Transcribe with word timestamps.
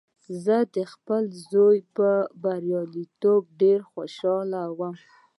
زه 0.43 0.57
د 0.75 0.77
خپل 0.93 1.23
زوی 1.51 1.77
په 1.97 2.09
بریالیتوب 2.43 3.41
ډېر 3.61 3.79
خوشحاله 3.91 4.61
وم 4.79 4.95